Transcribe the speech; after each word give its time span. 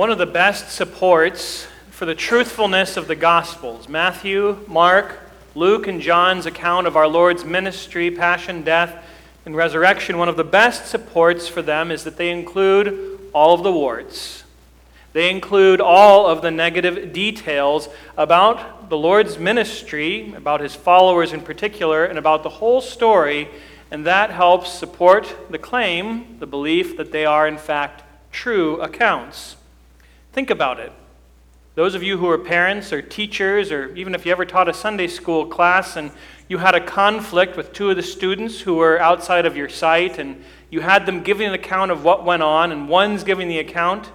one 0.00 0.08
of 0.08 0.16
the 0.16 0.24
best 0.24 0.70
supports 0.70 1.66
for 1.90 2.06
the 2.06 2.14
truthfulness 2.14 2.96
of 2.96 3.06
the 3.06 3.14
Gospels. 3.14 3.86
Matthew, 3.86 4.58
Mark, 4.66 5.18
Luke, 5.54 5.86
and 5.88 6.00
John's 6.00 6.46
account 6.46 6.86
of 6.86 6.96
our 6.96 7.06
Lord's 7.06 7.44
ministry, 7.44 8.10
passion, 8.10 8.62
death, 8.62 9.04
and 9.44 9.54
resurrection, 9.54 10.16
one 10.16 10.30
of 10.30 10.38
the 10.38 10.42
best 10.42 10.86
supports 10.86 11.48
for 11.48 11.60
them 11.60 11.90
is 11.90 12.04
that 12.04 12.16
they 12.16 12.30
include 12.30 13.28
all 13.34 13.52
of 13.52 13.62
the 13.62 13.70
warts. 13.70 14.44
They 15.12 15.28
include 15.28 15.82
all 15.82 16.26
of 16.26 16.40
the 16.40 16.50
negative 16.50 17.12
details 17.12 17.90
about 18.16 18.88
the 18.88 18.96
Lord's 18.96 19.36
ministry, 19.36 20.32
about 20.32 20.62
his 20.62 20.74
followers 20.74 21.34
in 21.34 21.42
particular, 21.42 22.06
and 22.06 22.18
about 22.18 22.42
the 22.42 22.48
whole 22.48 22.80
story, 22.80 23.50
and 23.90 24.06
that 24.06 24.30
helps 24.30 24.72
support 24.72 25.36
the 25.50 25.58
claim, 25.58 26.38
the 26.38 26.46
belief 26.46 26.96
that 26.96 27.12
they 27.12 27.26
are, 27.26 27.46
in 27.46 27.58
fact, 27.58 28.02
true 28.32 28.80
accounts. 28.80 29.56
Think 30.32 30.50
about 30.50 30.78
it. 30.78 30.92
Those 31.74 31.94
of 31.94 32.02
you 32.02 32.18
who 32.18 32.28
are 32.28 32.38
parents 32.38 32.92
or 32.92 33.02
teachers, 33.02 33.72
or 33.72 33.94
even 33.96 34.14
if 34.14 34.26
you 34.26 34.32
ever 34.32 34.44
taught 34.44 34.68
a 34.68 34.74
Sunday 34.74 35.06
school 35.06 35.46
class 35.46 35.96
and 35.96 36.10
you 36.48 36.58
had 36.58 36.74
a 36.74 36.80
conflict 36.80 37.56
with 37.56 37.72
two 37.72 37.90
of 37.90 37.96
the 37.96 38.02
students 38.02 38.60
who 38.60 38.74
were 38.74 39.00
outside 39.00 39.46
of 39.46 39.56
your 39.56 39.68
sight, 39.68 40.18
and 40.18 40.42
you 40.68 40.80
had 40.80 41.06
them 41.06 41.22
giving 41.22 41.48
an 41.48 41.54
account 41.54 41.90
of 41.90 42.04
what 42.04 42.24
went 42.24 42.42
on, 42.42 42.70
and 42.70 42.88
one's 42.88 43.24
giving 43.24 43.48
the 43.48 43.58
account, 43.58 44.10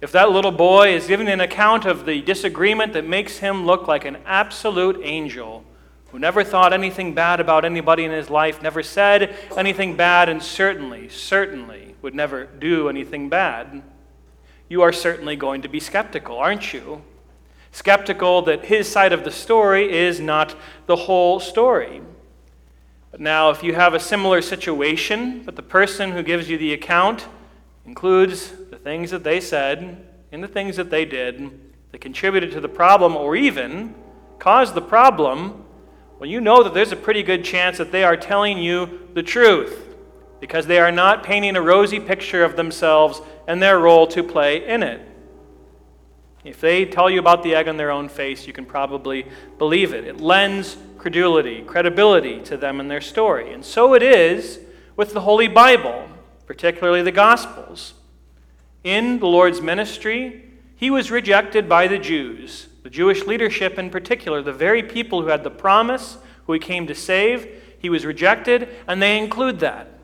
if 0.00 0.12
that 0.12 0.30
little 0.30 0.52
boy 0.52 0.94
is 0.94 1.06
giving 1.06 1.28
an 1.28 1.40
account 1.40 1.86
of 1.86 2.06
the 2.06 2.20
disagreement 2.22 2.92
that 2.92 3.06
makes 3.06 3.38
him 3.38 3.64
look 3.64 3.86
like 3.86 4.04
an 4.04 4.18
absolute 4.26 5.00
angel, 5.02 5.64
who 6.10 6.18
never 6.18 6.44
thought 6.44 6.72
anything 6.72 7.14
bad 7.14 7.40
about 7.40 7.64
anybody 7.64 8.04
in 8.04 8.10
his 8.10 8.30
life, 8.30 8.62
never 8.62 8.82
said 8.82 9.34
anything 9.56 9.96
bad, 9.96 10.28
and 10.28 10.42
certainly, 10.42 11.08
certainly 11.08 11.94
would 12.02 12.14
never 12.14 12.44
do 12.44 12.88
anything 12.88 13.28
bad, 13.28 13.82
you 14.68 14.82
are 14.82 14.92
certainly 14.92 15.36
going 15.36 15.62
to 15.62 15.68
be 15.68 15.80
skeptical, 15.80 16.38
aren't 16.38 16.72
you? 16.72 17.02
Skeptical 17.72 18.42
that 18.42 18.64
his 18.64 18.88
side 18.88 19.12
of 19.12 19.24
the 19.24 19.30
story 19.30 19.92
is 19.92 20.18
not 20.18 20.56
the 20.86 20.96
whole 20.96 21.38
story. 21.38 22.00
But 23.10 23.20
now, 23.20 23.50
if 23.50 23.62
you 23.62 23.74
have 23.74 23.94
a 23.94 24.00
similar 24.00 24.42
situation, 24.42 25.42
but 25.44 25.56
the 25.56 25.62
person 25.62 26.12
who 26.12 26.22
gives 26.22 26.50
you 26.50 26.58
the 26.58 26.72
account 26.72 27.26
includes 27.84 28.50
the 28.70 28.76
things 28.76 29.10
that 29.10 29.24
they 29.24 29.40
said 29.40 30.04
and 30.32 30.42
the 30.42 30.48
things 30.48 30.76
that 30.76 30.90
they 30.90 31.04
did 31.04 31.60
that 31.92 32.00
contributed 32.00 32.50
to 32.52 32.60
the 32.60 32.68
problem 32.68 33.14
or 33.14 33.36
even 33.36 33.94
caused 34.38 34.74
the 34.74 34.82
problem, 34.82 35.64
well, 36.18 36.28
you 36.28 36.40
know 36.40 36.62
that 36.62 36.74
there's 36.74 36.92
a 36.92 36.96
pretty 36.96 37.22
good 37.22 37.44
chance 37.44 37.78
that 37.78 37.92
they 37.92 38.02
are 38.02 38.16
telling 38.16 38.58
you 38.58 39.08
the 39.14 39.22
truth 39.22 39.85
because 40.40 40.66
they 40.66 40.78
are 40.78 40.92
not 40.92 41.22
painting 41.22 41.56
a 41.56 41.62
rosy 41.62 42.00
picture 42.00 42.44
of 42.44 42.56
themselves 42.56 43.20
and 43.46 43.62
their 43.62 43.78
role 43.78 44.06
to 44.08 44.22
play 44.22 44.66
in 44.66 44.82
it. 44.82 45.00
If 46.44 46.60
they 46.60 46.84
tell 46.84 47.10
you 47.10 47.18
about 47.18 47.42
the 47.42 47.54
egg 47.54 47.66
on 47.66 47.76
their 47.76 47.90
own 47.90 48.08
face, 48.08 48.46
you 48.46 48.52
can 48.52 48.64
probably 48.64 49.26
believe 49.58 49.92
it. 49.92 50.04
It 50.04 50.20
lends 50.20 50.76
credulity, 50.98 51.62
credibility 51.62 52.40
to 52.42 52.56
them 52.56 52.78
and 52.78 52.90
their 52.90 53.00
story. 53.00 53.52
And 53.52 53.64
so 53.64 53.94
it 53.94 54.02
is 54.02 54.60
with 54.96 55.12
the 55.12 55.22
Holy 55.22 55.48
Bible, 55.48 56.08
particularly 56.46 57.02
the 57.02 57.12
Gospels. 57.12 57.94
In 58.84 59.18
the 59.18 59.26
Lord's 59.26 59.60
ministry, 59.60 60.44
he 60.76 60.90
was 60.90 61.10
rejected 61.10 61.68
by 61.68 61.88
the 61.88 61.98
Jews, 61.98 62.68
the 62.82 62.90
Jewish 62.90 63.26
leadership 63.26 63.78
in 63.78 63.90
particular, 63.90 64.42
the 64.42 64.52
very 64.52 64.82
people 64.82 65.22
who 65.22 65.28
had 65.28 65.42
the 65.42 65.50
promise, 65.50 66.18
who 66.46 66.52
he 66.52 66.58
came 66.60 66.86
to 66.86 66.94
save. 66.94 67.48
He 67.78 67.90
was 67.90 68.06
rejected, 68.06 68.68
and 68.86 69.02
they 69.02 69.18
include 69.18 69.58
that. 69.60 69.95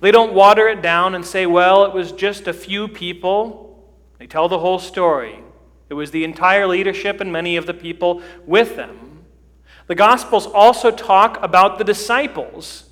They 0.00 0.10
don't 0.10 0.34
water 0.34 0.68
it 0.68 0.82
down 0.82 1.14
and 1.14 1.24
say, 1.24 1.46
well, 1.46 1.84
it 1.84 1.92
was 1.92 2.12
just 2.12 2.46
a 2.46 2.52
few 2.52 2.88
people. 2.88 3.84
They 4.18 4.26
tell 4.26 4.48
the 4.48 4.58
whole 4.58 4.78
story. 4.78 5.40
It 5.88 5.94
was 5.94 6.10
the 6.10 6.24
entire 6.24 6.66
leadership 6.66 7.20
and 7.20 7.32
many 7.32 7.56
of 7.56 7.66
the 7.66 7.74
people 7.74 8.22
with 8.44 8.76
them. 8.76 9.24
The 9.86 9.94
Gospels 9.94 10.46
also 10.46 10.90
talk 10.90 11.38
about 11.42 11.78
the 11.78 11.84
disciples 11.84 12.84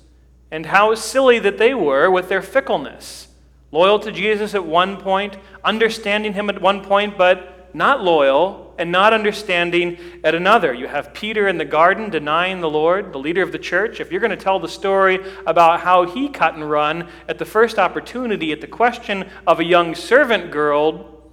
and 0.49 0.67
how 0.67 0.95
silly 0.95 1.39
that 1.39 1.57
they 1.57 1.73
were 1.73 2.09
with 2.09 2.29
their 2.29 2.41
fickleness. 2.41 3.27
Loyal 3.71 3.99
to 3.99 4.11
Jesus 4.11 4.55
at 4.55 4.65
one 4.65 4.97
point, 4.97 5.37
understanding 5.63 6.33
him 6.33 6.49
at 6.49 6.61
one 6.61 6.81
point, 6.81 7.17
but 7.17 7.54
not 7.75 8.03
loyal 8.03 8.73
and 8.77 8.91
not 8.91 9.13
understanding 9.13 9.97
at 10.23 10.33
another. 10.33 10.73
You 10.73 10.87
have 10.87 11.13
Peter 11.13 11.47
in 11.47 11.57
the 11.57 11.65
garden 11.65 12.09
denying 12.09 12.61
the 12.61 12.69
Lord, 12.69 13.11
the 13.13 13.19
leader 13.19 13.41
of 13.41 13.51
the 13.51 13.59
church. 13.59 13.99
If 13.99 14.11
you're 14.11 14.21
going 14.21 14.31
to 14.31 14.37
tell 14.37 14.59
the 14.59 14.67
story 14.67 15.19
about 15.45 15.81
how 15.81 16.05
he 16.05 16.29
cut 16.29 16.55
and 16.55 16.69
run 16.69 17.09
at 17.27 17.37
the 17.37 17.45
first 17.45 17.77
opportunity 17.77 18.51
at 18.51 18.61
the 18.61 18.67
question 18.67 19.29
of 19.45 19.59
a 19.59 19.63
young 19.63 19.93
servant 19.93 20.51
girl, 20.51 21.31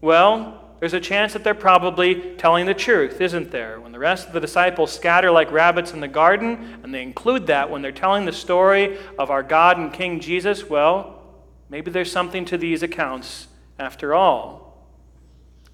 well, 0.00 0.76
there's 0.80 0.94
a 0.94 1.00
chance 1.00 1.34
that 1.34 1.44
they're 1.44 1.54
probably 1.54 2.34
telling 2.36 2.66
the 2.66 2.74
truth, 2.74 3.20
isn't 3.20 3.50
there? 3.50 3.80
When 3.80 3.92
the 3.92 3.98
rest 3.98 4.26
of 4.26 4.32
the 4.32 4.40
disciples 4.40 4.92
scatter 4.92 5.30
like 5.30 5.52
rabbits 5.52 5.92
in 5.92 6.00
the 6.00 6.08
garden, 6.08 6.80
and 6.82 6.92
they 6.92 7.02
include 7.02 7.46
that 7.46 7.70
when 7.70 7.82
they're 7.82 7.92
telling 7.92 8.24
the 8.24 8.32
story 8.32 8.98
of 9.18 9.30
our 9.30 9.42
God 9.42 9.78
and 9.78 9.92
King 9.92 10.20
Jesus, 10.20 10.68
well, 10.68 11.22
maybe 11.68 11.90
there's 11.90 12.10
something 12.10 12.44
to 12.46 12.58
these 12.58 12.82
accounts 12.82 13.46
after 13.78 14.14
all. 14.14 14.61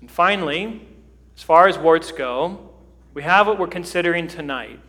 And 0.01 0.11
finally, 0.11 0.87
as 1.37 1.43
far 1.43 1.69
as 1.69 1.79
warts 1.79 2.13
go, 2.13 2.71
we 3.15 3.23
have 3.23 3.47
what 3.47 3.59
we're 3.59 3.67
considering 3.67 4.29
tonight 4.29 4.81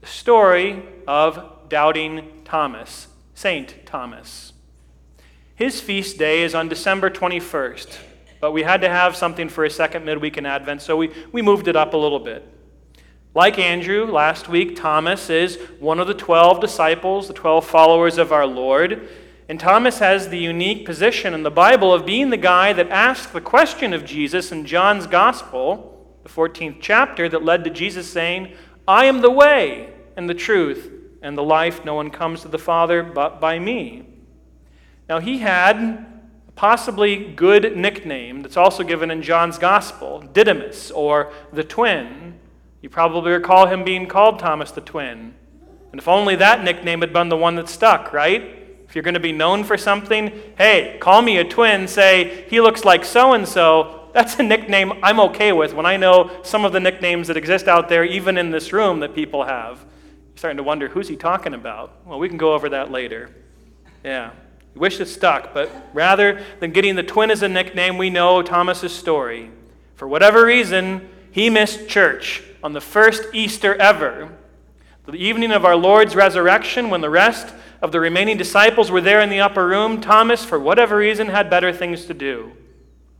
the 0.00 0.06
story 0.06 0.84
of 1.08 1.68
doubting 1.68 2.42
Thomas, 2.44 3.08
Saint 3.34 3.86
Thomas. 3.86 4.52
His 5.56 5.80
feast 5.80 6.18
day 6.18 6.42
is 6.42 6.54
on 6.54 6.68
December 6.68 7.10
21st, 7.10 7.96
but 8.40 8.52
we 8.52 8.62
had 8.62 8.82
to 8.82 8.88
have 8.88 9.16
something 9.16 9.48
for 9.48 9.64
a 9.64 9.70
second 9.70 10.04
midweek 10.04 10.36
in 10.36 10.46
Advent, 10.46 10.82
so 10.82 10.96
we, 10.96 11.10
we 11.32 11.42
moved 11.42 11.66
it 11.66 11.76
up 11.76 11.94
a 11.94 11.96
little 11.96 12.20
bit. 12.20 12.46
Like 13.34 13.58
Andrew 13.58 14.06
last 14.06 14.48
week, 14.48 14.76
Thomas 14.76 15.28
is 15.28 15.58
one 15.78 15.98
of 15.98 16.06
the 16.06 16.14
12 16.14 16.60
disciples, 16.60 17.28
the 17.28 17.34
12 17.34 17.66
followers 17.66 18.18
of 18.18 18.32
our 18.32 18.46
Lord. 18.46 19.08
And 19.48 19.60
Thomas 19.60 20.00
has 20.00 20.28
the 20.28 20.38
unique 20.38 20.84
position 20.84 21.32
in 21.32 21.44
the 21.44 21.50
Bible 21.50 21.92
of 21.92 22.04
being 22.04 22.30
the 22.30 22.36
guy 22.36 22.72
that 22.72 22.88
asked 22.88 23.32
the 23.32 23.40
question 23.40 23.92
of 23.92 24.04
Jesus 24.04 24.50
in 24.50 24.66
John's 24.66 25.06
Gospel, 25.06 26.18
the 26.24 26.28
14th 26.28 26.78
chapter, 26.80 27.28
that 27.28 27.44
led 27.44 27.62
to 27.64 27.70
Jesus 27.70 28.10
saying, 28.10 28.54
I 28.88 29.04
am 29.04 29.20
the 29.20 29.30
way 29.30 29.92
and 30.16 30.28
the 30.28 30.34
truth 30.34 30.90
and 31.22 31.38
the 31.38 31.44
life. 31.44 31.84
No 31.84 31.94
one 31.94 32.10
comes 32.10 32.42
to 32.42 32.48
the 32.48 32.58
Father 32.58 33.04
but 33.04 33.40
by 33.40 33.60
me. 33.60 34.06
Now, 35.08 35.20
he 35.20 35.38
had 35.38 35.76
a 35.76 36.52
possibly 36.56 37.32
good 37.32 37.76
nickname 37.76 38.42
that's 38.42 38.56
also 38.56 38.82
given 38.82 39.12
in 39.12 39.22
John's 39.22 39.58
Gospel, 39.58 40.20
Didymus, 40.20 40.90
or 40.90 41.32
the 41.52 41.62
twin. 41.62 42.40
You 42.82 42.90
probably 42.90 43.30
recall 43.30 43.66
him 43.66 43.84
being 43.84 44.08
called 44.08 44.40
Thomas 44.40 44.72
the 44.72 44.80
twin. 44.80 45.34
And 45.92 46.00
if 46.00 46.08
only 46.08 46.34
that 46.36 46.64
nickname 46.64 47.00
had 47.00 47.12
been 47.12 47.28
the 47.28 47.36
one 47.36 47.54
that 47.54 47.68
stuck, 47.68 48.12
right? 48.12 48.55
If 48.88 48.94
you're 48.94 49.02
going 49.02 49.14
to 49.14 49.20
be 49.20 49.32
known 49.32 49.64
for 49.64 49.76
something, 49.76 50.32
hey, 50.56 50.96
call 51.00 51.22
me 51.22 51.38
a 51.38 51.44
twin, 51.44 51.88
say, 51.88 52.46
he 52.48 52.60
looks 52.60 52.84
like 52.84 53.04
so 53.04 53.32
and 53.32 53.46
so. 53.46 54.08
That's 54.14 54.38
a 54.38 54.42
nickname 54.42 54.92
I'm 55.02 55.20
okay 55.20 55.52
with 55.52 55.74
when 55.74 55.84
I 55.84 55.96
know 55.96 56.30
some 56.42 56.64
of 56.64 56.72
the 56.72 56.80
nicknames 56.80 57.28
that 57.28 57.36
exist 57.36 57.68
out 57.68 57.88
there, 57.88 58.04
even 58.04 58.38
in 58.38 58.50
this 58.50 58.72
room, 58.72 59.00
that 59.00 59.14
people 59.14 59.44
have. 59.44 59.78
You're 59.78 60.36
starting 60.36 60.56
to 60.56 60.62
wonder, 60.62 60.88
who's 60.88 61.08
he 61.08 61.16
talking 61.16 61.52
about? 61.52 61.92
Well, 62.06 62.18
we 62.18 62.28
can 62.28 62.38
go 62.38 62.54
over 62.54 62.68
that 62.70 62.90
later. 62.90 63.30
Yeah. 64.04 64.30
Wish 64.74 65.00
it 65.00 65.06
stuck, 65.06 65.52
but 65.52 65.70
rather 65.92 66.42
than 66.60 66.70
getting 66.70 66.96
the 66.96 67.02
twin 67.02 67.30
as 67.30 67.42
a 67.42 67.48
nickname, 67.48 67.98
we 67.98 68.10
know 68.10 68.42
Thomas's 68.42 68.92
story. 68.92 69.50
For 69.94 70.06
whatever 70.06 70.44
reason, 70.44 71.08
he 71.30 71.50
missed 71.50 71.88
church 71.88 72.42
on 72.62 72.72
the 72.72 72.80
first 72.80 73.24
Easter 73.32 73.74
ever. 73.74 74.30
The 75.06 75.14
evening 75.14 75.52
of 75.52 75.64
our 75.64 75.76
Lord's 75.76 76.14
resurrection, 76.16 76.90
when 76.90 77.00
the 77.00 77.10
rest 77.10 77.54
of 77.82 77.92
the 77.92 78.00
remaining 78.00 78.36
disciples 78.36 78.90
were 78.90 79.00
there 79.00 79.20
in 79.20 79.30
the 79.30 79.40
upper 79.40 79.66
room, 79.66 80.00
Thomas, 80.00 80.44
for 80.44 80.58
whatever 80.58 80.96
reason, 80.96 81.28
had 81.28 81.50
better 81.50 81.72
things 81.72 82.06
to 82.06 82.14
do. 82.14 82.52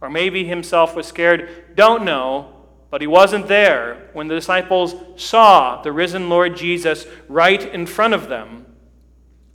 Or 0.00 0.11
maybe 0.11 0.44
himself 0.44 0.94
was 0.94 1.06
scared. 1.06 1.75
Don't 1.75 2.05
know. 2.05 2.53
But 2.91 3.00
he 3.00 3.06
wasn't 3.06 3.49
there 3.49 4.08
when 4.12 4.29
the 4.29 4.35
disciples 4.35 4.94
saw 5.17 5.82
the 5.82 5.93
risen 5.93 6.29
Lord 6.29 6.56
Jesus 6.56 7.06
right 7.29 7.62
in 7.62 7.87
front 7.87 8.14
of 8.14 8.29
them. 8.29 8.67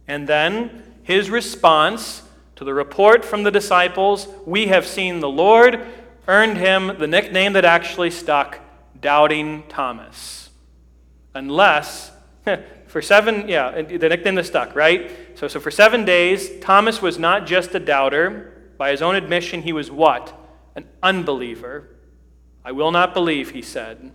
And 0.08 0.28
then 0.28 0.84
his 1.04 1.30
response 1.30 2.24
to 2.56 2.64
the 2.64 2.74
report 2.74 3.24
from 3.24 3.44
the 3.44 3.52
disciples, 3.52 4.28
We 4.46 4.68
have 4.68 4.86
seen 4.86 5.20
the 5.20 5.30
Lord, 5.30 5.88
earned 6.28 6.58
him 6.58 6.98
the 7.00 7.08
nickname 7.08 7.54
that 7.54 7.66
actually 7.66 8.12
stuck 8.12 8.60
Doubting 9.00 9.64
Thomas. 9.68 10.50
Unless 11.34 12.12
For 12.92 13.02
seven, 13.02 13.48
yeah, 13.48 13.84
the 13.84 14.10
nickname 14.10 14.36
that 14.36 14.44
stuck, 14.44 14.76
right? 14.76 15.10
So, 15.36 15.48
so 15.48 15.62
for 15.62 15.72
seven 15.72 16.04
days, 16.04 16.60
Thomas 16.60 17.02
was 17.02 17.18
not 17.18 17.48
just 17.48 17.74
a 17.74 17.80
doubter. 17.80 18.74
By 18.78 18.92
his 18.92 19.02
own 19.02 19.16
admission, 19.16 19.62
he 19.62 19.72
was 19.72 19.90
what? 19.90 20.38
An 20.76 20.90
unbeliever. 21.02 21.88
I 22.66 22.74
will 22.74 22.92
not 22.92 23.14
believe, 23.14 23.52
he 23.52 23.62
said. 23.62 24.12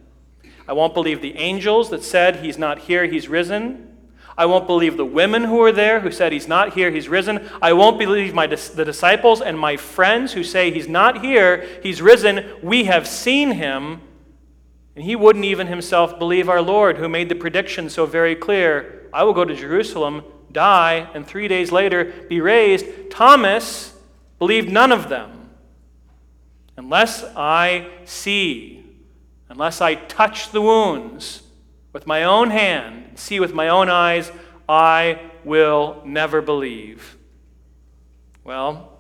I 0.69 0.75
won't 0.75 0.93
believe 0.93 1.23
the 1.23 1.39
angels 1.39 1.89
that 1.89 2.03
said 2.05 2.45
he's 2.45 2.59
not 2.59 2.81
here, 2.81 3.07
he's 3.07 3.29
risen. 3.29 3.97
I 4.37 4.45
won't 4.45 4.67
believe 4.67 4.99
the 4.99 5.07
women 5.07 5.45
who 5.45 5.57
were 5.57 5.73
there 5.73 6.01
who 6.01 6.11
said 6.11 6.33
he's 6.33 6.47
not 6.47 6.75
here, 6.75 6.91
he's 6.91 7.09
risen. 7.09 7.49
I 7.63 7.73
won't 7.73 7.99
believe 7.99 8.35
my, 8.35 8.47
the 8.47 8.85
disciples 8.85 9.41
and 9.41 9.59
my 9.59 9.79
friends 9.79 10.35
who 10.35 10.45
say 10.45 10.71
he's 10.71 10.87
not 10.87 11.25
here, 11.25 11.67
he's 11.83 12.03
risen. 12.03 12.45
We 12.63 12.85
have 12.85 13.09
seen 13.09 13.53
him. 13.53 14.03
And 14.97 15.05
he 15.05 15.15
wouldn't 15.15 15.45
even 15.45 15.67
himself 15.67 16.19
believe 16.19 16.49
our 16.49 16.63
Lord, 16.63 16.97
who 16.97 17.09
made 17.09 17.29
the 17.29 17.35
prediction 17.35 17.91
so 17.91 18.07
very 18.07 18.35
clear 18.35 19.09
I 19.13 19.23
will 19.25 19.35
go 19.35 19.45
to 19.45 19.55
Jerusalem, 19.55 20.25
die, 20.51 21.09
and 21.15 21.27
three 21.27 21.49
days 21.49 21.71
later 21.71 22.27
be 22.29 22.41
raised. 22.41 23.11
Thomas 23.11 23.95
believed 24.39 24.71
none 24.71 24.93
of 24.93 25.09
them. 25.09 25.51
Unless 26.79 27.25
I 27.37 27.89
see, 28.05 28.85
unless 29.49 29.81
I 29.81 29.95
touch 29.95 30.51
the 30.51 30.61
wounds 30.61 31.43
with 31.93 32.07
my 32.07 32.25
own 32.25 32.51
hand, 32.51 33.19
see 33.19 33.39
with 33.39 33.55
my 33.55 33.69
own 33.69 33.89
eyes, 33.89 34.31
I 34.69 35.21
will 35.45 36.03
never 36.05 36.43
believe. 36.43 37.17
Well, 38.45 38.99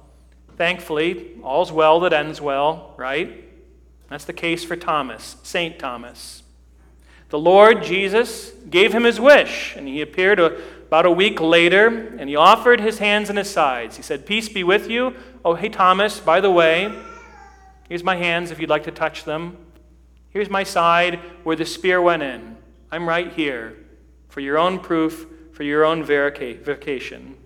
thankfully, 0.57 1.39
all's 1.43 1.73
well 1.73 2.01
that 2.01 2.13
ends 2.13 2.41
well, 2.41 2.95
right? 2.97 3.45
That's 4.09 4.25
the 4.25 4.33
case 4.33 4.65
for 4.65 4.77
Thomas, 4.77 5.37
St. 5.43 5.79
Thomas. 5.79 6.43
The 7.29 7.39
Lord 7.39 7.83
Jesus 7.83 8.53
gave 8.71 8.93
him 8.93 9.03
his 9.03 9.21
wish, 9.21 9.75
and 9.77 9.89
he 9.89 10.01
appeared 10.01 10.39
about 10.39 11.07
a 11.07 11.11
week 11.11 11.41
later, 11.41 11.89
and 11.89 12.29
he 12.29 12.37
offered 12.37 12.81
his 12.81 12.99
hands 12.99 13.29
and 13.29 13.37
his 13.37 13.51
sides. 13.51 13.97
He 13.97 14.03
said, 14.03 14.27
Peace 14.27 14.49
be 14.49 14.63
with 14.63 14.89
you. 14.89 15.15
Oh, 15.45 15.55
hey, 15.55 15.69
Thomas, 15.69 16.21
by 16.21 16.41
the 16.41 16.51
way, 16.51 16.97
here's 17.89 18.05
my 18.05 18.15
hands 18.17 18.53
if 18.53 18.61
you'd 18.61 18.71
like 18.71 18.85
to 18.85 18.93
touch 18.93 19.25
them. 19.25 19.57
Here's 20.31 20.51
my 20.51 20.63
side 20.63 21.19
where 21.43 21.57
the 21.57 21.67
spear 21.67 22.01
went 22.01 22.23
in. 22.23 22.57
I'm 22.93 23.09
right 23.09 23.33
here 23.33 23.77
for 24.29 24.41
your 24.41 24.59
own 24.59 24.79
proof, 24.79 25.27
for 25.53 25.65
your 25.65 25.85
own 25.85 26.05
verification. 26.05 27.37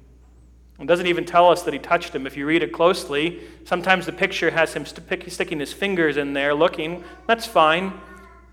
It 0.81 0.87
doesn't 0.87 1.07
even 1.07 1.27
tell 1.27 1.51
us 1.51 1.63
that 1.63 1.75
he 1.75 1.79
touched 1.79 2.15
him. 2.15 2.27
If 2.27 2.39
you 2.39 2.47
read 2.47 2.63
it 2.63 2.73
closely, 2.73 3.41
sometimes 3.65 4.07
the 4.07 4.13
picture 4.13 4.51
has 4.51 4.73
him 4.73 4.87
sticking 4.87 5.61
his 5.61 5.75
fingers 5.75 6.17
in 6.17 6.33
there 6.33 6.55
looking. 6.55 7.05
That's 7.27 7.47
fine. 7.47 8.01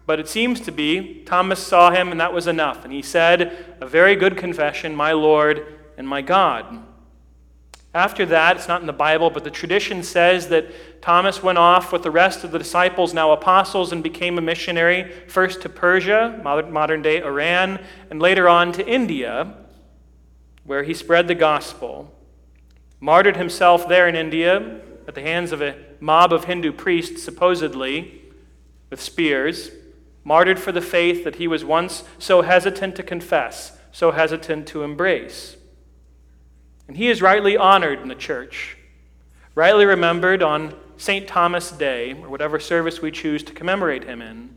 But 0.06 0.20
it 0.20 0.28
seems 0.28 0.60
to 0.62 0.72
be 0.72 1.24
Thomas 1.26 1.66
saw 1.66 1.92
him 1.92 2.12
and 2.12 2.20
that 2.20 2.34
was 2.34 2.48
enough. 2.48 2.84
And 2.84 2.94
he 2.94 3.02
said, 3.02 3.78
A 3.80 3.88
very 3.88 4.16
good 4.16 4.36
confession, 4.36 4.94
my 4.94 5.14
Lord 5.14 5.66
and 5.98 6.08
my 6.08 6.22
God. 6.22 6.84
After 7.94 8.26
that, 8.26 8.58
it's 8.58 8.68
not 8.68 8.82
in 8.82 8.88
the 8.88 8.94
Bible, 8.94 9.30
but 9.30 9.46
the 9.46 9.50
tradition 9.50 10.04
says 10.04 10.50
that 10.50 11.02
Thomas 11.02 11.42
went 11.42 11.58
off 11.58 11.94
with 11.94 12.04
the 12.04 12.12
rest 12.12 12.44
of 12.44 12.52
the 12.52 12.60
disciples, 12.60 13.14
now 13.14 13.32
apostles, 13.32 13.94
and 13.94 14.04
became 14.04 14.38
a 14.38 14.42
missionary, 14.42 15.12
first 15.28 15.62
to 15.62 15.70
Persia, 15.70 16.42
modern 16.44 17.02
day 17.02 17.24
Iran, 17.24 17.80
and 18.10 18.22
later 18.22 18.50
on 18.50 18.74
to 18.74 18.86
India, 18.86 19.56
where 20.64 20.84
he 20.84 20.94
spread 20.94 21.28
the 21.28 21.36
gospel 21.36 22.14
martyred 23.00 23.38
himself 23.38 23.88
there 23.88 24.08
in 24.08 24.16
India 24.16 24.80
at 25.08 25.16
the 25.16 25.22
hands 25.22 25.52
of 25.52 25.62
a 25.62 25.76
mob 26.00 26.34
of 26.34 26.46
Hindu 26.46 26.72
priests, 26.72 27.24
supposedly, 27.24 28.22
with 28.90 29.02
spears, 29.02 29.72
martyred 30.24 30.60
for 30.60 30.72
the 30.72 30.82
faith 30.82 31.24
that 31.24 31.36
he 31.36 31.48
was 31.48 31.64
once 31.64 32.04
so 32.20 32.42
hesitant 32.42 32.96
to 32.96 33.04
confess, 33.04 33.78
so 33.92 34.12
hesitant 34.12 34.68
to 34.68 34.84
embrace. 34.84 35.56
And 36.88 36.98
he 36.98 37.10
is 37.10 37.22
rightly 37.22 37.58
honored 37.58 38.02
in 38.02 38.08
the 38.08 38.16
church, 38.16 38.78
rightly 39.56 39.86
remembered 39.86 40.44
on 40.44 40.74
St. 40.98 41.28
Thomas 41.28 41.72
Day, 41.72 42.14
or 42.14 42.30
whatever 42.30 42.60
service 42.60 43.02
we 43.02 43.12
choose 43.12 43.44
to 43.44 43.54
commemorate 43.54 44.04
him 44.04 44.22
in. 44.22 44.50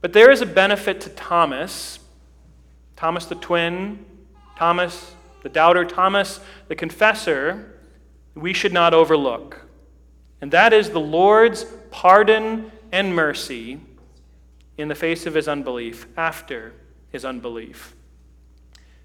But 0.00 0.12
there 0.12 0.30
is 0.30 0.40
a 0.40 0.46
benefit 0.46 1.00
to 1.02 1.10
Thomas, 1.10 1.98
Thomas 2.96 3.26
the 3.26 3.34
twin, 3.34 4.04
Thomas 4.56 5.14
the 5.42 5.48
doubter 5.48 5.84
Thomas, 5.84 6.40
the 6.68 6.74
confessor, 6.74 7.80
we 8.34 8.52
should 8.52 8.72
not 8.72 8.94
overlook. 8.94 9.66
And 10.40 10.50
that 10.52 10.72
is 10.72 10.90
the 10.90 11.00
Lord's 11.00 11.64
pardon 11.90 12.70
and 12.92 13.14
mercy 13.14 13.80
in 14.76 14.88
the 14.88 14.94
face 14.94 15.26
of 15.26 15.34
his 15.34 15.48
unbelief, 15.48 16.06
after 16.16 16.74
his 17.10 17.24
unbelief. 17.24 17.94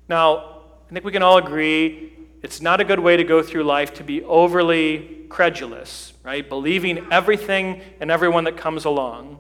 Now, 0.09 0.61
I 0.89 0.93
think 0.93 1.05
we 1.05 1.11
can 1.11 1.23
all 1.23 1.37
agree 1.37 2.13
it's 2.41 2.59
not 2.59 2.81
a 2.81 2.83
good 2.83 2.99
way 2.99 3.17
to 3.17 3.23
go 3.23 3.43
through 3.43 3.63
life 3.63 3.93
to 3.95 4.03
be 4.03 4.23
overly 4.23 5.25
credulous, 5.29 6.13
right? 6.23 6.47
Believing 6.47 7.07
everything 7.11 7.81
and 7.99 8.09
everyone 8.09 8.43
that 8.45 8.57
comes 8.57 8.83
along. 8.83 9.39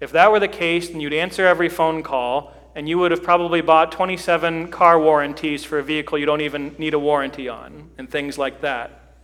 If 0.00 0.12
that 0.12 0.32
were 0.32 0.40
the 0.40 0.48
case, 0.48 0.88
then 0.88 1.00
you'd 1.00 1.14
answer 1.14 1.46
every 1.46 1.68
phone 1.68 2.02
call 2.02 2.52
and 2.74 2.88
you 2.88 2.98
would 2.98 3.10
have 3.10 3.22
probably 3.22 3.60
bought 3.60 3.92
27 3.92 4.68
car 4.68 4.98
warranties 4.98 5.64
for 5.64 5.78
a 5.78 5.82
vehicle 5.82 6.18
you 6.18 6.26
don't 6.26 6.40
even 6.40 6.74
need 6.78 6.94
a 6.94 6.98
warranty 6.98 7.48
on, 7.48 7.90
and 7.98 8.10
things 8.10 8.38
like 8.38 8.62
that. 8.62 9.14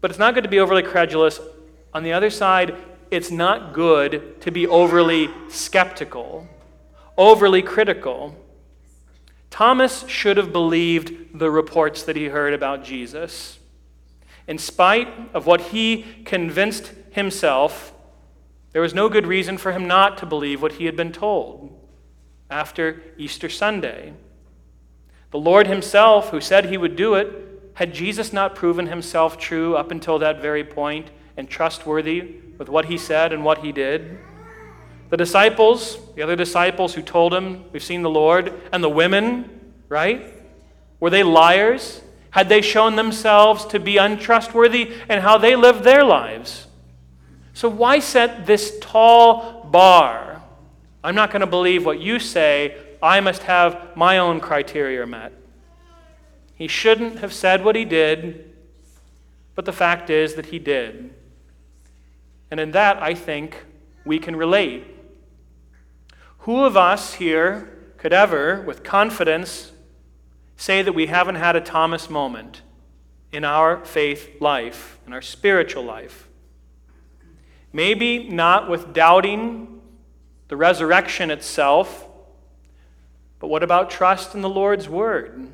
But 0.00 0.10
it's 0.10 0.18
not 0.18 0.34
good 0.34 0.44
to 0.44 0.50
be 0.50 0.60
overly 0.60 0.82
credulous. 0.82 1.40
On 1.94 2.02
the 2.02 2.12
other 2.12 2.28
side, 2.28 2.76
it's 3.10 3.30
not 3.30 3.72
good 3.72 4.40
to 4.42 4.50
be 4.50 4.66
overly 4.66 5.30
skeptical, 5.48 6.46
overly 7.16 7.62
critical. 7.62 8.36
Thomas 9.48 10.06
should 10.08 10.36
have 10.36 10.52
believed 10.52 11.38
the 11.38 11.50
reports 11.50 12.02
that 12.02 12.16
he 12.16 12.26
heard 12.26 12.52
about 12.52 12.84
Jesus. 12.84 13.58
In 14.46 14.58
spite 14.58 15.08
of 15.32 15.46
what 15.46 15.60
he 15.60 16.04
convinced 16.24 16.92
himself, 17.12 17.94
there 18.72 18.82
was 18.82 18.92
no 18.92 19.08
good 19.08 19.26
reason 19.26 19.56
for 19.56 19.72
him 19.72 19.86
not 19.86 20.18
to 20.18 20.26
believe 20.26 20.60
what 20.60 20.72
he 20.72 20.84
had 20.84 20.96
been 20.96 21.12
told 21.12 21.83
after 22.50 23.02
Easter 23.16 23.48
Sunday. 23.48 24.12
The 25.30 25.38
Lord 25.38 25.66
Himself, 25.66 26.30
who 26.30 26.40
said 26.40 26.66
He 26.66 26.76
would 26.76 26.96
do 26.96 27.14
it, 27.14 27.28
had 27.74 27.92
Jesus 27.92 28.32
not 28.32 28.54
proven 28.54 28.86
Himself 28.86 29.38
true 29.38 29.76
up 29.76 29.90
until 29.90 30.18
that 30.20 30.40
very 30.40 30.62
point 30.62 31.10
and 31.36 31.48
trustworthy 31.48 32.36
with 32.58 32.68
what 32.68 32.84
He 32.84 32.96
said 32.96 33.32
and 33.32 33.44
what 33.44 33.58
He 33.58 33.72
did? 33.72 34.18
The 35.10 35.16
disciples, 35.16 35.98
the 36.14 36.22
other 36.22 36.36
disciples 36.36 36.94
who 36.94 37.02
told 37.02 37.34
Him, 37.34 37.64
We've 37.72 37.82
seen 37.82 38.02
the 38.02 38.10
Lord, 38.10 38.52
and 38.72 38.82
the 38.82 38.88
women, 38.88 39.74
right? 39.88 40.32
Were 41.00 41.10
they 41.10 41.22
liars? 41.22 42.00
Had 42.30 42.48
they 42.48 42.62
shown 42.62 42.96
themselves 42.96 43.64
to 43.66 43.78
be 43.78 43.96
untrustworthy 43.96 44.92
and 45.08 45.22
how 45.22 45.38
they 45.38 45.54
lived 45.54 45.84
their 45.84 46.02
lives? 46.02 46.66
So, 47.52 47.68
why 47.68 48.00
set 48.00 48.46
this 48.46 48.76
tall 48.80 49.64
bar 49.70 50.33
I'm 51.04 51.14
not 51.14 51.30
going 51.30 51.40
to 51.40 51.46
believe 51.46 51.84
what 51.84 52.00
you 52.00 52.18
say. 52.18 52.78
I 53.02 53.20
must 53.20 53.42
have 53.42 53.94
my 53.94 54.16
own 54.16 54.40
criteria 54.40 55.06
met. 55.06 55.34
He 56.54 56.66
shouldn't 56.66 57.18
have 57.18 57.30
said 57.30 57.62
what 57.62 57.76
he 57.76 57.84
did, 57.84 58.54
but 59.54 59.66
the 59.66 59.72
fact 59.72 60.08
is 60.08 60.34
that 60.36 60.46
he 60.46 60.58
did. 60.58 61.12
And 62.50 62.58
in 62.58 62.70
that, 62.70 63.02
I 63.02 63.14
think 63.14 63.66
we 64.06 64.18
can 64.18 64.34
relate. 64.34 64.86
Who 66.38 66.64
of 66.64 66.74
us 66.74 67.14
here 67.14 67.92
could 67.98 68.14
ever, 68.14 68.62
with 68.62 68.82
confidence, 68.82 69.72
say 70.56 70.80
that 70.80 70.94
we 70.94 71.06
haven't 71.06 71.34
had 71.34 71.54
a 71.54 71.60
Thomas 71.60 72.08
moment 72.08 72.62
in 73.30 73.44
our 73.44 73.84
faith 73.84 74.40
life, 74.40 74.98
in 75.06 75.12
our 75.12 75.22
spiritual 75.22 75.84
life? 75.84 76.28
Maybe 77.74 78.26
not 78.30 78.70
with 78.70 78.94
doubting 78.94 79.73
the 80.54 80.58
resurrection 80.58 81.32
itself. 81.32 82.06
But 83.40 83.48
what 83.48 83.64
about 83.64 83.90
trust 83.90 84.36
in 84.36 84.40
the 84.40 84.48
Lord's 84.48 84.88
word? 84.88 85.34
And 85.34 85.52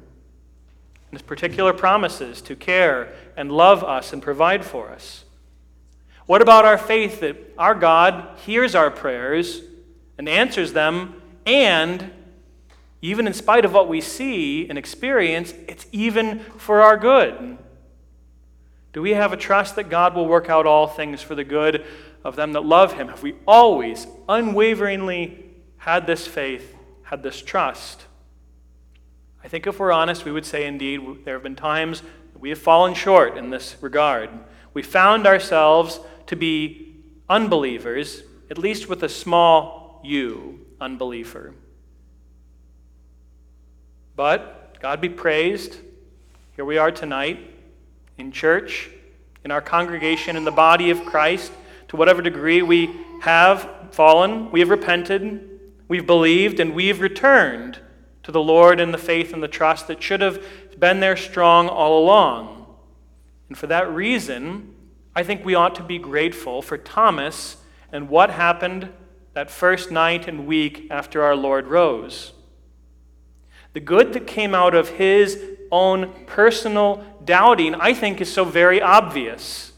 his 1.10 1.22
particular 1.22 1.72
promises 1.72 2.42
to 2.42 2.54
care 2.54 3.10
and 3.34 3.50
love 3.50 3.82
us 3.82 4.12
and 4.12 4.22
provide 4.22 4.62
for 4.62 4.90
us? 4.90 5.24
What 6.26 6.42
about 6.42 6.66
our 6.66 6.76
faith 6.76 7.20
that 7.20 7.38
our 7.56 7.74
God 7.74 8.40
hears 8.40 8.74
our 8.74 8.90
prayers 8.90 9.62
and 10.18 10.28
answers 10.28 10.74
them, 10.74 11.22
and 11.46 12.10
even 13.00 13.26
in 13.26 13.32
spite 13.32 13.64
of 13.64 13.72
what 13.72 13.88
we 13.88 14.02
see 14.02 14.68
and 14.68 14.76
experience, 14.76 15.54
it's 15.66 15.86
even 15.92 16.40
for 16.58 16.82
our 16.82 16.98
good? 16.98 17.56
Do 18.92 19.00
we 19.00 19.12
have 19.12 19.32
a 19.32 19.38
trust 19.38 19.76
that 19.76 19.88
God 19.88 20.14
will 20.14 20.26
work 20.26 20.50
out 20.50 20.66
all 20.66 20.86
things 20.86 21.22
for 21.22 21.34
the 21.34 21.44
good 21.44 21.86
of 22.24 22.36
them 22.36 22.52
that 22.52 22.64
love 22.64 22.94
him? 22.94 23.08
Have 23.08 23.22
we 23.22 23.34
always 23.46 24.06
unwaveringly 24.28 25.44
had 25.78 26.06
this 26.06 26.26
faith, 26.26 26.76
had 27.04 27.22
this 27.22 27.40
trust? 27.42 28.06
I 29.42 29.48
think 29.48 29.66
if 29.66 29.78
we're 29.78 29.92
honest, 29.92 30.24
we 30.24 30.32
would 30.32 30.44
say 30.44 30.66
indeed 30.66 31.00
there 31.24 31.34
have 31.34 31.42
been 31.42 31.56
times 31.56 32.02
that 32.32 32.40
we 32.40 32.50
have 32.50 32.58
fallen 32.58 32.94
short 32.94 33.36
in 33.36 33.50
this 33.50 33.76
regard. 33.80 34.28
We 34.74 34.82
found 34.82 35.26
ourselves 35.26 36.00
to 36.26 36.36
be 36.36 36.94
unbelievers, 37.28 38.22
at 38.50 38.58
least 38.58 38.88
with 38.88 39.02
a 39.02 39.08
small 39.08 40.00
u, 40.04 40.66
unbeliever. 40.80 41.54
But 44.14 44.78
God 44.80 45.00
be 45.00 45.08
praised. 45.08 45.76
Here 46.56 46.64
we 46.64 46.76
are 46.76 46.90
tonight 46.90 47.38
in 48.18 48.32
church, 48.32 48.90
in 49.44 49.50
our 49.50 49.62
congregation, 49.62 50.36
in 50.36 50.44
the 50.44 50.50
body 50.50 50.90
of 50.90 51.04
Christ 51.06 51.52
to 51.90 51.96
whatever 51.96 52.22
degree 52.22 52.62
we 52.62 52.88
have 53.20 53.68
fallen, 53.90 54.48
we 54.52 54.60
have 54.60 54.70
repented, 54.70 55.60
we've 55.88 56.06
believed, 56.06 56.60
and 56.60 56.72
we've 56.72 57.00
returned 57.00 57.80
to 58.22 58.30
the 58.30 58.40
Lord 58.40 58.78
in 58.78 58.92
the 58.92 58.98
faith 58.98 59.32
and 59.32 59.42
the 59.42 59.48
trust 59.48 59.88
that 59.88 60.00
should 60.00 60.20
have 60.20 60.40
been 60.78 61.00
there 61.00 61.16
strong 61.16 61.68
all 61.68 61.98
along. 61.98 62.76
And 63.48 63.58
for 63.58 63.66
that 63.66 63.90
reason, 63.90 64.72
I 65.16 65.24
think 65.24 65.44
we 65.44 65.56
ought 65.56 65.74
to 65.74 65.82
be 65.82 65.98
grateful 65.98 66.62
for 66.62 66.78
Thomas 66.78 67.56
and 67.90 68.08
what 68.08 68.30
happened 68.30 68.92
that 69.32 69.50
first 69.50 69.90
night 69.90 70.28
and 70.28 70.46
week 70.46 70.86
after 70.92 71.24
our 71.24 71.34
Lord 71.34 71.66
rose. 71.66 72.34
The 73.72 73.80
good 73.80 74.12
that 74.12 74.28
came 74.28 74.54
out 74.54 74.76
of 74.76 74.90
his 74.90 75.42
own 75.72 76.24
personal 76.26 77.04
doubting, 77.24 77.74
I 77.74 77.94
think, 77.94 78.20
is 78.20 78.32
so 78.32 78.44
very 78.44 78.80
obvious. 78.80 79.69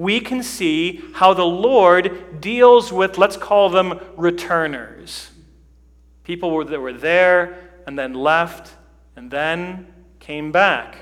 We 0.00 0.18
can 0.18 0.42
see 0.42 1.02
how 1.12 1.34
the 1.34 1.44
Lord 1.44 2.40
deals 2.40 2.90
with, 2.90 3.18
let's 3.18 3.36
call 3.36 3.68
them 3.68 4.00
returners. 4.16 5.30
People 6.24 6.64
that 6.64 6.80
were 6.80 6.94
there 6.94 7.68
and 7.86 7.98
then 7.98 8.14
left 8.14 8.72
and 9.14 9.30
then 9.30 9.88
came 10.18 10.52
back. 10.52 10.96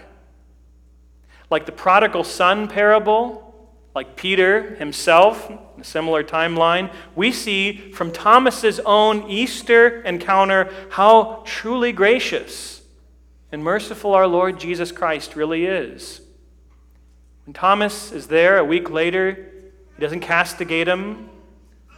Like 1.49 1.65
the 1.65 1.71
prodigal 1.71 2.25
son 2.25 2.67
parable, 2.67 3.71
like 3.95 4.17
Peter 4.17 4.75
himself, 4.75 5.49
a 5.49 5.85
similar 5.85 6.25
timeline, 6.25 6.93
we 7.15 7.31
see 7.31 7.93
from 7.93 8.11
Thomas's 8.11 8.81
own 8.81 9.31
Easter 9.31 10.03
encounter 10.03 10.75
how 10.91 11.45
truly 11.47 11.93
gracious 11.93 12.83
and 13.53 13.63
merciful 13.63 14.13
our 14.13 14.27
Lord 14.27 14.59
Jesus 14.59 14.91
Christ 14.91 15.37
really 15.37 15.67
is. 15.67 16.21
When 17.49 17.55
Thomas 17.55 18.13
is 18.13 18.27
there 18.27 18.59
a 18.59 18.65
week 18.65 18.91
later, 18.91 19.51
he 19.97 20.03
doesn't 20.03 20.21
castigate 20.21 20.87
him, 20.87 21.31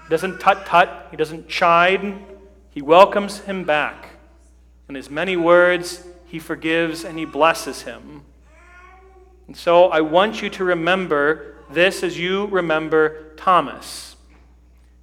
he 0.05 0.09
doesn't 0.09 0.39
tut 0.39 0.65
tut, 0.65 1.09
he 1.11 1.17
doesn't 1.17 1.49
chide, 1.49 2.25
he 2.71 2.81
welcomes 2.81 3.41
him 3.41 3.65
back. 3.65 4.11
In 4.89 4.95
his 4.95 5.11
many 5.11 5.37
words, 5.37 6.07
he 6.27 6.39
forgives 6.39 7.03
and 7.03 7.19
he 7.19 7.25
blesses 7.25 7.83
him. 7.83 8.23
And 9.49 9.57
so 9.57 9.87
I 9.87 10.03
want 10.03 10.41
you 10.41 10.51
to 10.51 10.63
remember 10.63 11.57
this 11.69 12.05
as 12.05 12.17
you 12.17 12.47
remember 12.47 13.35
Thomas. 13.37 14.15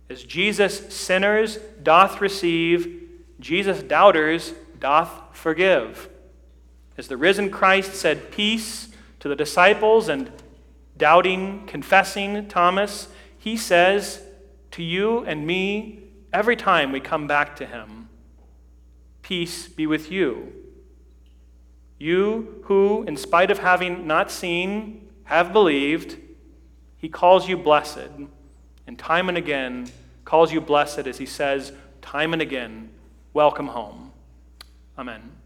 As 0.09 0.23
Jesus 0.23 0.95
sinners 0.95 1.57
doth 1.83 2.21
receive, 2.21 3.09
Jesus 3.41 3.83
doubters 3.83 4.53
doth 4.79 5.11
forgive. 5.33 6.07
As 6.97 7.09
the 7.09 7.17
risen 7.17 7.51
Christ 7.51 7.95
said 7.95 8.31
peace 8.31 8.87
to 9.19 9.27
the 9.27 9.36
disciples 9.36 10.09
and 10.09 10.31
doubting, 10.97 11.65
confessing 11.67 12.47
Thomas, 12.47 13.07
he 13.38 13.57
says 13.57 14.21
to 14.71 14.83
you 14.83 15.19
and 15.25 15.45
me 15.45 16.03
every 16.33 16.55
time 16.55 16.91
we 16.91 17.00
come 17.00 17.27
back 17.27 17.55
to 17.57 17.65
him, 17.65 18.09
Peace 19.21 19.67
be 19.67 19.86
with 19.86 20.09
you. 20.09 20.53
You 21.97 22.62
who, 22.65 23.03
in 23.03 23.17
spite 23.17 23.51
of 23.51 23.59
having 23.59 24.07
not 24.07 24.31
seen, 24.31 25.09
have 25.25 25.51
believed, 25.51 26.17
he 26.97 27.09
calls 27.09 27.50
you 27.50 27.57
blessed, 27.57 28.09
and 28.86 28.97
time 28.97 29.27
and 29.27 29.38
again 29.38 29.89
calls 30.24 30.51
you 30.51 30.62
blessed 30.62 31.07
as 31.07 31.17
he 31.17 31.25
says, 31.25 31.71
time 32.01 32.33
and 32.33 32.41
again, 32.41 32.89
welcome 33.33 33.67
home. 33.67 34.12
Amen. 34.97 35.37